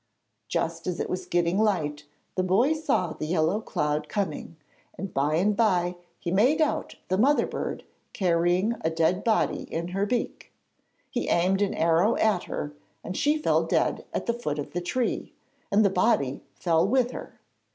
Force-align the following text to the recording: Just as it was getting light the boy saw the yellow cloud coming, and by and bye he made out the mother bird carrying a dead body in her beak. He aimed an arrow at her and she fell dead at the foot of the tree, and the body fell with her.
Just 0.47 0.87
as 0.87 0.99
it 0.99 1.11
was 1.11 1.27
getting 1.27 1.59
light 1.59 2.05
the 2.33 2.41
boy 2.41 2.73
saw 2.73 3.13
the 3.13 3.27
yellow 3.27 3.61
cloud 3.61 4.09
coming, 4.09 4.57
and 4.97 5.13
by 5.13 5.35
and 5.35 5.55
bye 5.55 5.95
he 6.19 6.31
made 6.31 6.59
out 6.59 6.95
the 7.07 7.19
mother 7.19 7.45
bird 7.45 7.83
carrying 8.11 8.75
a 8.81 8.89
dead 8.89 9.23
body 9.23 9.61
in 9.71 9.89
her 9.89 10.07
beak. 10.07 10.51
He 11.11 11.27
aimed 11.29 11.61
an 11.61 11.75
arrow 11.75 12.15
at 12.15 12.45
her 12.45 12.73
and 13.03 13.15
she 13.15 13.37
fell 13.37 13.61
dead 13.63 14.03
at 14.11 14.25
the 14.25 14.33
foot 14.33 14.57
of 14.57 14.73
the 14.73 14.81
tree, 14.81 15.33
and 15.71 15.85
the 15.85 15.89
body 15.91 16.41
fell 16.55 16.87
with 16.87 17.11
her. 17.11 17.39